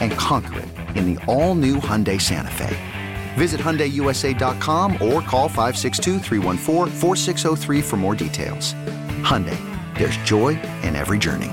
[0.00, 2.76] And conquer it in the all-new Hyundai Santa Fe.
[3.34, 6.18] Visit HyundaiUSA.com or call 562
[7.82, 8.74] for more details.
[9.22, 9.58] Hyundai,
[9.96, 10.50] there's joy
[10.82, 11.50] in every journey.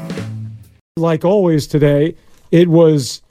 [0.97, 2.15] Like always today,
[2.51, 3.21] it was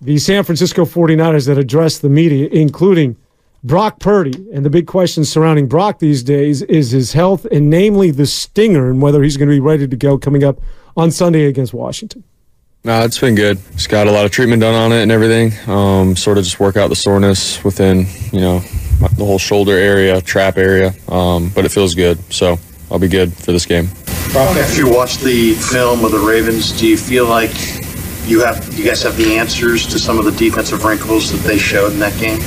[0.00, 3.16] the San Francisco 49ers that addressed the media, including
[3.64, 4.48] Brock Purdy.
[4.52, 8.88] And the big question surrounding Brock these days is his health, and namely the stinger,
[8.88, 10.60] and whether he's going to be ready to go coming up
[10.96, 12.24] on Sunday against Washington.
[12.84, 13.58] No, it's been good.
[13.72, 15.52] Just got a lot of treatment done on it and everything.
[15.68, 18.60] Um, sort of just work out the soreness within, you know,
[19.16, 20.94] the whole shoulder area, trap area.
[21.08, 22.58] Um, but it feels good, so
[22.90, 23.88] I'll be good for this game.
[24.34, 27.52] After you watch the film of the Ravens, do you feel like
[28.26, 31.58] you have you guys have the answers to some of the defensive wrinkles that they
[31.58, 32.38] showed in that game?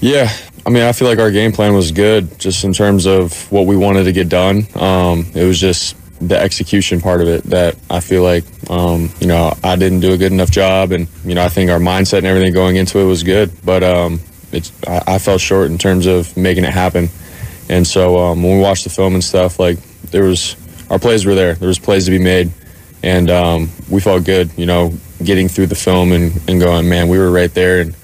[0.00, 0.30] Yeah,
[0.64, 3.66] I mean, I feel like our game plan was good, just in terms of what
[3.66, 4.66] we wanted to get done.
[4.74, 9.26] Um, it was just the execution part of it that I feel like um, you
[9.26, 12.18] know I didn't do a good enough job, and you know I think our mindset
[12.18, 14.20] and everything going into it was good, but um,
[14.52, 17.08] it's I, I, fell short in terms of making it happen.
[17.68, 19.78] And so um, when we watched the film and stuff, like
[20.10, 20.56] there was
[20.90, 21.54] our plays were there.
[21.54, 22.50] There was plays to be made,
[23.02, 24.50] and um, we felt good.
[24.56, 27.94] You know, getting through the film and, and going, man, we were right there, and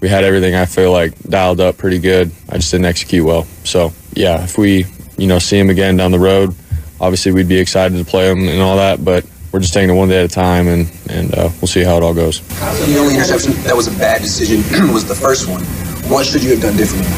[0.00, 0.54] we had everything.
[0.54, 2.32] I feel like dialed up pretty good.
[2.48, 3.44] I just didn't execute well.
[3.64, 6.54] So yeah, if we you know see him again down the road
[7.02, 9.98] obviously we'd be excited to play them and all that, but we're just taking it
[9.98, 12.40] one day at a time, and and uh, we'll see how it all goes.
[12.86, 14.60] The only interception that was a bad decision
[14.94, 15.62] was the first one.
[16.10, 17.10] What should you have done differently?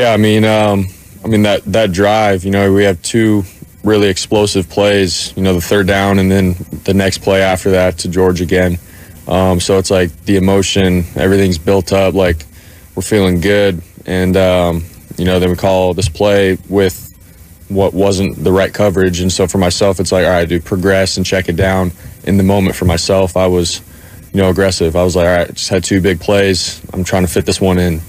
[0.00, 0.88] Yeah, I mean, um,
[1.24, 2.44] I mean that that drive.
[2.44, 3.44] You know, we have two
[3.84, 5.36] really explosive plays.
[5.36, 8.78] You know, the third down, and then the next play after that to George again.
[9.28, 12.14] Um, so it's like the emotion, everything's built up.
[12.14, 12.44] Like
[12.96, 14.84] we're feeling good, and um,
[15.16, 17.11] you know, then we call this play with
[17.74, 19.20] what wasn't the right coverage.
[19.20, 21.92] And so for myself, it's like, all right, do progress and check it down.
[22.24, 23.80] In the moment for myself, I was,
[24.32, 24.96] you know, aggressive.
[24.96, 26.82] I was like, all right, just had two big plays.
[26.92, 28.00] I'm trying to fit this one in.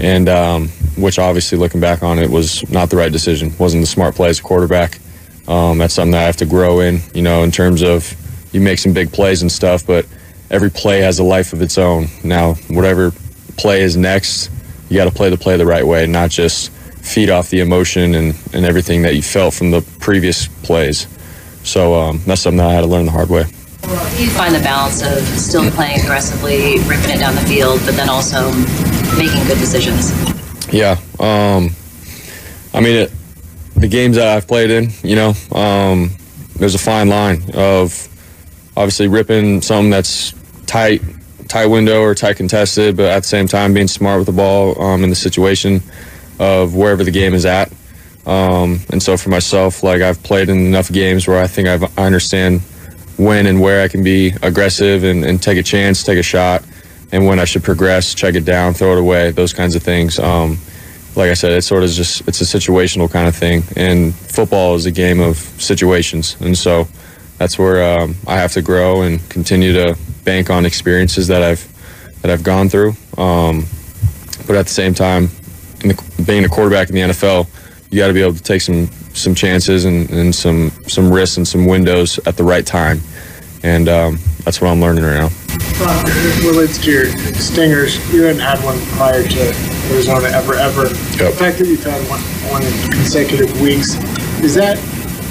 [0.00, 3.52] And um, which obviously looking back on it was not the right decision.
[3.58, 4.98] Wasn't the smart play as a quarterback.
[5.46, 8.14] Um, that's something that I have to grow in, you know, in terms of
[8.52, 10.06] you make some big plays and stuff, but
[10.50, 12.06] every play has a life of its own.
[12.22, 13.12] Now, whatever
[13.56, 14.50] play is next,
[14.88, 16.70] you got to play the play the right way, not just
[17.04, 21.06] feed off the emotion and, and everything that you felt from the previous plays.
[21.62, 23.44] So um, that's something that I had to learn the hard way.
[24.18, 28.08] You find the balance of still playing aggressively, ripping it down the field, but then
[28.08, 28.50] also
[29.16, 30.10] making good decisions?
[30.72, 30.96] Yeah.
[31.20, 31.70] Um,
[32.72, 33.12] I mean, it,
[33.76, 36.10] the games that I've played in, you know, um,
[36.56, 38.08] there's a fine line of
[38.76, 40.32] obviously ripping something that's
[40.64, 41.02] tight,
[41.48, 44.80] tight window or tight contested, but at the same time being smart with the ball
[44.80, 45.82] um, in the situation
[46.38, 47.72] of wherever the game is at.
[48.26, 51.98] Um, and so for myself, like I've played in enough games where I think I've,
[51.98, 52.62] i understand
[53.16, 56.64] when and where I can be aggressive and, and, take a chance, take a shot,
[57.12, 60.18] and when I should progress, check it down, throw it away, those kinds of things.
[60.18, 60.58] Um,
[61.14, 64.74] like I said, it's sort of just it's a situational kind of thing, and football
[64.74, 66.88] is a game of situations, and so
[67.38, 72.22] that's where um, I have to grow and continue to bank on experiences that I've
[72.22, 72.94] that I've gone through.
[73.16, 73.66] Um,
[74.46, 75.28] but at the same time,
[75.90, 77.48] the, being a quarterback in the NFL,
[77.90, 81.36] you got to be able to take some some chances and, and some some risks
[81.36, 83.00] and some windows at the right time,
[83.62, 85.30] and um, that's what I'm learning right now.
[85.76, 87.96] Uh, relates to your stingers.
[88.12, 89.54] You hadn't had one prior to
[89.92, 90.88] Arizona ever, ever.
[90.88, 92.20] The fact that you've had one,
[92.50, 93.94] one in consecutive weeks,
[94.42, 94.78] is that,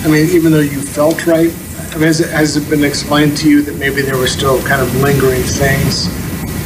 [0.03, 1.53] I mean, even though you felt right,
[1.91, 4.61] I mean, has it, has it been explained to you that maybe there were still
[4.63, 6.07] kind of lingering things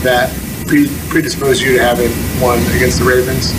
[0.01, 0.33] that
[0.67, 2.11] pre- predisposed you to having
[2.41, 3.53] one against the Ravens?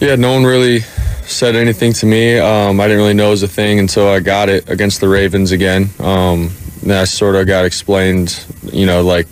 [0.00, 0.80] Yeah, no one really
[1.24, 2.38] said anything to me.
[2.38, 5.08] Um, I didn't really know it was a thing until I got it against the
[5.08, 5.90] Ravens again.
[6.00, 6.50] Um,
[6.82, 9.28] then I sort of got explained, you know, like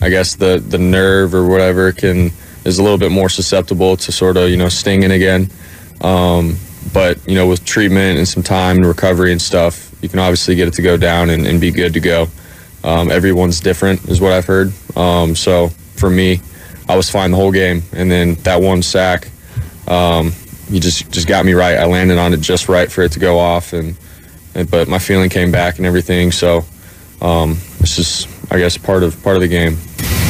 [0.00, 2.30] I guess the the nerve or whatever can
[2.64, 5.50] is a little bit more susceptible to sort of you know stinging again.
[6.00, 6.56] Um,
[6.92, 10.54] but you know, with treatment and some time and recovery and stuff, you can obviously
[10.54, 12.28] get it to go down and, and be good to go.
[12.82, 14.72] Um, everyone's different, is what I've heard.
[14.96, 16.40] Um, so for me,
[16.88, 19.28] I was fine the whole game, and then that one sack,
[19.88, 20.32] um,
[20.70, 21.76] just just got me right.
[21.76, 23.96] I landed on it just right for it to go off, and,
[24.54, 26.32] and but my feeling came back and everything.
[26.32, 26.64] So
[27.20, 29.78] um, just, I guess, part of part of the game.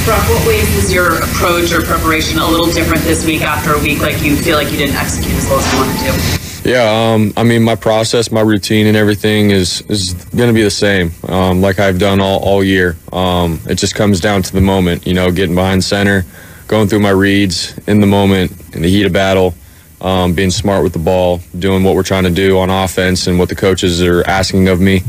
[0.05, 3.81] Brock, what ways is your approach or preparation a little different this week after a
[3.81, 6.54] week like you feel like you didn't execute as well as you wanted to?
[6.65, 10.63] Yeah, um, I mean, my process, my routine, and everything is is going to be
[10.63, 12.97] the same, um, like I've done all, all year.
[13.13, 16.25] Um, it just comes down to the moment, you know, getting behind center,
[16.67, 19.55] going through my reads in the moment, in the heat of battle,
[20.01, 23.39] um, being smart with the ball, doing what we're trying to do on offense and
[23.39, 25.03] what the coaches are asking of me.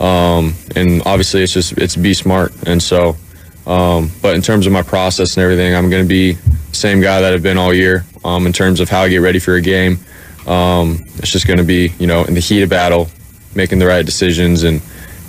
[0.00, 2.52] Um, and obviously, it's just it's be smart.
[2.66, 3.16] And so,
[3.64, 6.36] um, but in terms of my process and everything, I'm going to be
[6.72, 8.04] same guy that I've been all year.
[8.24, 10.00] in terms of how I get ready for a game.
[10.46, 13.08] Um, it's just going to be, you know, in the heat of battle,
[13.54, 14.80] making the right decisions and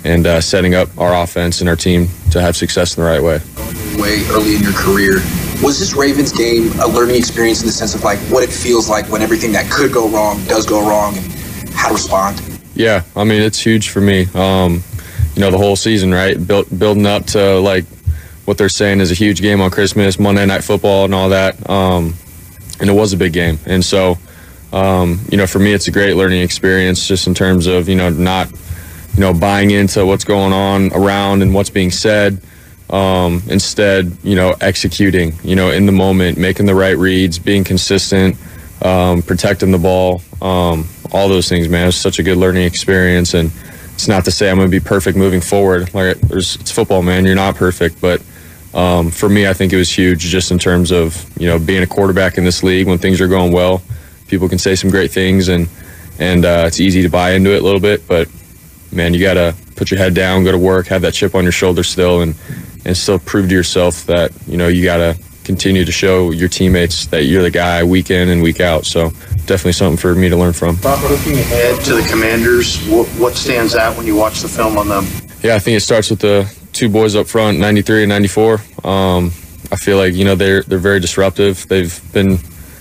[0.04, 3.22] and uh, setting up our offense and our team to have success in the right
[3.22, 3.40] way.
[4.00, 5.14] Way early in your career,
[5.62, 8.88] was this Ravens game a learning experience in the sense of like what it feels
[8.88, 12.40] like when everything that could go wrong does go wrong and how to respond?
[12.74, 14.26] Yeah, I mean it's huge for me.
[14.34, 14.84] Um,
[15.34, 16.34] you know, the whole season, right?
[16.46, 17.84] Built, building up to like
[18.44, 21.68] what they're saying is a huge game on Christmas, Monday Night Football, and all that.
[21.68, 22.14] Um,
[22.80, 24.16] and it was a big game, and so
[24.72, 27.96] um, you know, for me, it's a great learning experience just in terms of, you
[27.96, 28.50] know, not,
[29.14, 32.40] you know, buying into what's going on around and what's being said.
[32.90, 37.64] Um, instead, you know, executing, you know, in the moment, making the right reads, being
[37.64, 38.36] consistent,
[38.82, 41.88] um, protecting the ball, um, all those things, man.
[41.88, 43.34] It's such a good learning experience.
[43.34, 43.50] And
[43.94, 45.92] it's not to say I'm going to be perfect moving forward.
[45.92, 47.24] Like, it's football, man.
[47.24, 48.00] You're not perfect.
[48.00, 48.22] But
[48.72, 51.82] um, for me, I think it was huge just in terms of, you know, being
[51.82, 53.82] a quarterback in this league when things are going well
[54.28, 55.68] people can say some great things and
[56.18, 58.06] and uh, it's easy to buy into it a little bit.
[58.06, 58.28] But
[58.92, 61.52] man, you gotta put your head down, go to work, have that chip on your
[61.52, 62.34] shoulder still, and
[62.84, 67.06] and still prove to yourself that you know you gotta continue to show your teammates
[67.06, 68.84] that you're the guy week in and week out.
[68.84, 69.10] So
[69.46, 70.76] definitely something for me to learn from.
[70.76, 74.76] Bob, looking ahead to the Commanders, what, what stands out when you watch the film
[74.76, 75.06] on them?
[75.42, 78.60] Yeah, I think it starts with the two boys up front, 93 and 94.
[78.84, 79.32] Um,
[79.72, 81.66] I feel like you know they're they're very disruptive.
[81.68, 82.38] They've been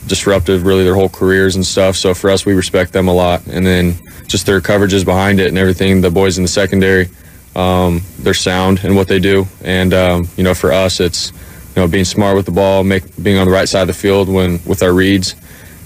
[0.08, 1.96] disruptive really their whole careers and stuff.
[1.96, 3.46] So for us, we respect them a lot.
[3.48, 3.96] And then
[4.28, 6.02] just their coverages behind it and everything.
[6.02, 7.10] The boys in the secondary,
[7.56, 9.48] um, they're sound and what they do.
[9.64, 11.32] And um, you know, for us, it's
[11.76, 13.94] you know being smart with the ball, make, being on the right side of the
[13.94, 15.36] field when with our reads,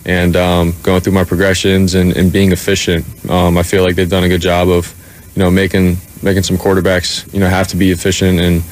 [0.05, 3.05] and um, going through my progressions and, and being efficient.
[3.29, 4.93] Um, I feel like they've done a good job of
[5.35, 8.63] you know making making some quarterbacks you know have to be efficient and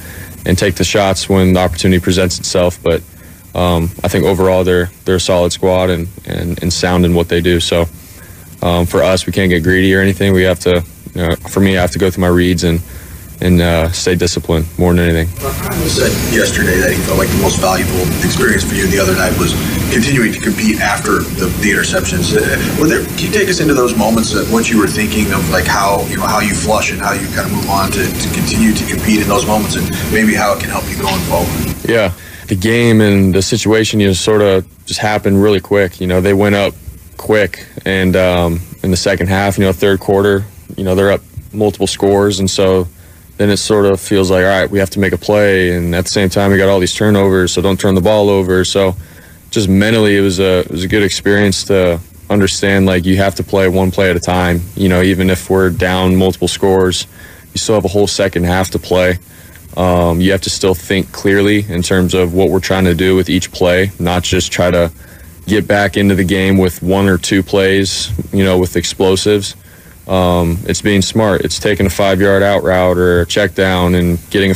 [0.45, 3.04] and take the shots when the opportunity presents itself, but
[3.56, 7.30] um, I think overall they're they're a solid squad and, and, and sound in what
[7.30, 7.60] they do.
[7.60, 7.86] So
[8.62, 10.33] um, for us, we can't get greedy or anything.
[10.33, 10.83] We have to,
[11.16, 12.81] you know, for me, I have to go through my reads and
[13.42, 15.31] and uh, stay disciplined more than anything.
[15.80, 19.16] You said yesterday that he felt like the most valuable experience for you the other
[19.16, 19.56] night was
[19.95, 22.35] continuing to compete after the, the interceptions.
[22.35, 23.06] Uh, were there?
[23.16, 26.06] Can you take us into those moments of what you were thinking of, like how
[26.07, 28.76] you know how you flush and how you kind of move on to, to continue
[28.76, 31.50] to compete in those moments, and maybe how it can help you going forward?
[31.88, 32.14] Yeah
[32.49, 36.01] the game and the situation, you know, sort of just happened really quick.
[36.01, 36.73] You know, they went up
[37.15, 40.44] quick, and um, in the second half, you know, third quarter,
[40.75, 41.21] you know, they're up
[41.53, 42.87] multiple scores, and so
[43.37, 45.94] then it sort of feels like, all right, we have to make a play, and
[45.94, 48.65] at the same time, we got all these turnovers, so don't turn the ball over.
[48.65, 48.95] So,
[49.51, 51.99] just mentally, it was a it was a good experience to
[52.31, 54.61] understand like you have to play one play at a time.
[54.75, 57.06] You know, even if we're down multiple scores,
[57.53, 59.19] you still have a whole second half to play.
[59.78, 63.16] Um, you have to still think clearly in terms of what we're trying to do
[63.16, 64.92] with each play, not just try to
[65.45, 69.56] get back into the game with one or two plays, you know, with explosives.
[70.07, 71.42] Um, it's being smart.
[71.42, 74.56] It's taking a five yard out route or a check down and getting.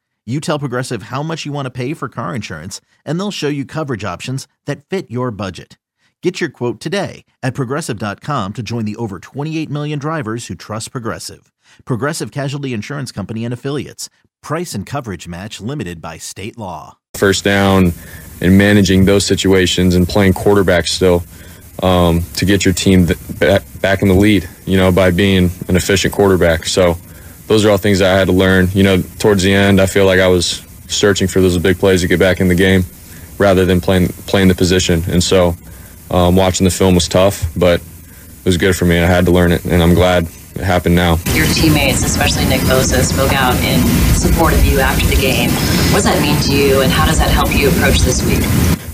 [0.25, 3.47] you tell Progressive how much you want to pay for car insurance, and they'll show
[3.47, 5.79] you coverage options that fit your budget.
[6.21, 10.91] Get your quote today at progressive.com to join the over 28 million drivers who trust
[10.91, 11.51] Progressive.
[11.85, 14.07] Progressive Casualty Insurance Company and Affiliates.
[14.43, 16.99] Price and coverage match limited by state law.
[17.15, 17.93] First down
[18.39, 21.23] and managing those situations and playing quarterback still
[21.81, 25.75] um, to get your team th- back in the lead, you know, by being an
[25.75, 26.65] efficient quarterback.
[26.65, 26.97] So,
[27.51, 28.69] those are all things I had to learn.
[28.73, 31.99] You know, towards the end, I feel like I was searching for those big plays
[31.99, 32.85] to get back in the game
[33.37, 35.03] rather than playing playing the position.
[35.09, 35.55] And so,
[36.09, 38.99] um, watching the film was tough, but it was good for me.
[38.99, 41.17] I had to learn it, and I'm glad it happened now.
[41.33, 43.81] Your teammates, especially Nick Bosa, spoke out in
[44.15, 45.49] support of you after the game.
[45.91, 48.39] What does that mean to you, and how does that help you approach this week?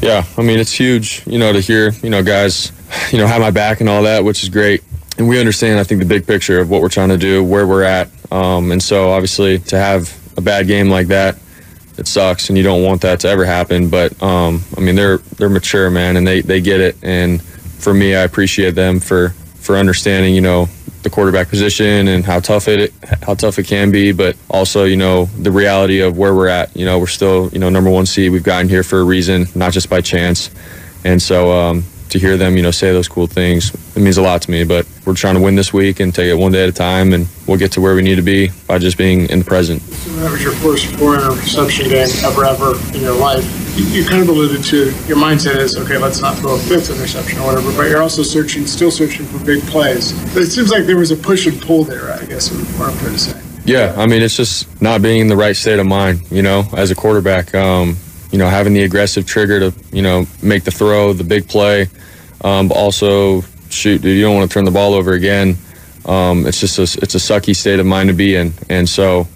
[0.01, 2.71] Yeah, I mean, it's huge, you know, to hear, you know, guys,
[3.11, 4.83] you know, have my back and all that, which is great.
[5.19, 7.65] And we understand, I think, the big picture of what we're trying to do, where
[7.65, 11.38] we're at, um, and so obviously to have a bad game like that,
[11.98, 13.89] it sucks, and you don't want that to ever happen.
[13.89, 16.96] But um, I mean, they're they're mature, man, and they they get it.
[17.01, 20.69] And for me, I appreciate them for for understanding, you know,
[21.03, 22.93] the quarterback position and how tough it
[23.24, 26.75] how tough it can be, but also you know the reality of where we're at.
[26.75, 28.31] You know, we're still you know number one seed.
[28.31, 30.51] We've gotten here for a reason, not just by chance.
[31.03, 34.21] And so um, to hear them, you know, say those cool things, it means a
[34.21, 34.63] lot to me.
[34.63, 37.13] But we're trying to win this week and take it one day at a time,
[37.13, 39.81] and we'll get to where we need to be by just being in the present.
[39.81, 43.45] So that was your first four interception game ever, ever in your life.
[43.77, 45.97] You, kind of alluded to your mindset is okay.
[45.97, 47.71] Let's not throw a fifth interception or whatever.
[47.77, 50.13] But you're also searching, still searching for big plays.
[50.33, 52.11] But it seems like there was a push and pull there.
[52.11, 53.41] I guess is what I'm trying to say.
[53.65, 56.63] Yeah, I mean, it's just not being in the right state of mind, you know,
[56.75, 57.53] as a quarterback.
[57.53, 57.97] Um,
[58.31, 61.88] you know, having the aggressive trigger to, you know, make the throw, the big play,
[62.43, 65.57] um, but also, shoot, dude, you don't want to turn the ball over again.
[66.05, 68.53] Um, it's just a, it's a sucky state of mind to be in.
[68.69, 69.27] And so,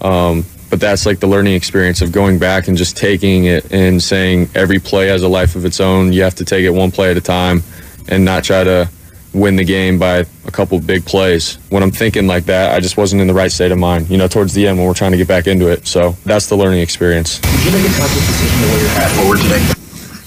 [0.00, 4.00] um, but that's like the learning experience of going back and just taking it and
[4.00, 6.12] saying every play has a life of its own.
[6.12, 7.62] You have to take it one play at a time
[8.08, 8.88] and not try to
[9.34, 11.58] win the game by a couple big plays.
[11.70, 14.18] When I'm thinking like that, I just wasn't in the right state of mind, you
[14.18, 15.86] know, towards the end when we're trying to get back into it.
[15.86, 17.38] So that's the learning experience.
[17.38, 19.62] Did you make a conscious decision to wear your hat forward today?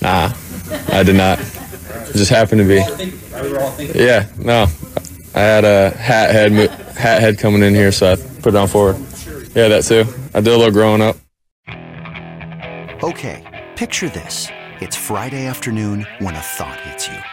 [0.02, 1.40] Nah, I did not.
[1.40, 4.00] It just happened to be.
[4.00, 4.68] Yeah, no.
[5.36, 6.52] I had a hat head
[6.96, 8.98] hat head coming in here, so I put it on forward.
[9.56, 10.06] Yeah, that too.
[10.34, 11.18] I did a little growing up.
[13.04, 14.48] Okay, picture this.
[14.80, 17.33] It's Friday afternoon when a thought hits you.